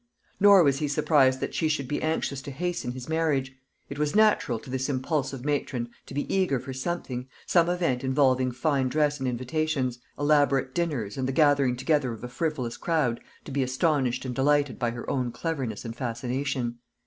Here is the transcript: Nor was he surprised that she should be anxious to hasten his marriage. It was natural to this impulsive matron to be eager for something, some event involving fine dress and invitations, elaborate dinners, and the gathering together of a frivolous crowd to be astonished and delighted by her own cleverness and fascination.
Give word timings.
Nor 0.39 0.63
was 0.63 0.79
he 0.79 0.87
surprised 0.87 1.41
that 1.41 1.53
she 1.53 1.67
should 1.69 1.87
be 1.87 2.01
anxious 2.01 2.41
to 2.41 2.49
hasten 2.49 2.93
his 2.93 3.07
marriage. 3.07 3.55
It 3.87 3.99
was 3.99 4.15
natural 4.15 4.57
to 4.57 4.69
this 4.71 4.89
impulsive 4.89 5.45
matron 5.45 5.91
to 6.07 6.15
be 6.15 6.25
eager 6.33 6.59
for 6.59 6.73
something, 6.73 7.27
some 7.45 7.69
event 7.69 8.03
involving 8.03 8.51
fine 8.51 8.89
dress 8.89 9.19
and 9.19 9.27
invitations, 9.27 9.99
elaborate 10.17 10.73
dinners, 10.73 11.17
and 11.19 11.27
the 11.27 11.31
gathering 11.31 11.75
together 11.75 12.13
of 12.13 12.23
a 12.23 12.29
frivolous 12.29 12.77
crowd 12.77 13.19
to 13.45 13.51
be 13.51 13.61
astonished 13.61 14.25
and 14.25 14.33
delighted 14.33 14.79
by 14.79 14.89
her 14.89 15.07
own 15.07 15.31
cleverness 15.31 15.85
and 15.85 15.95
fascination. 15.95 16.79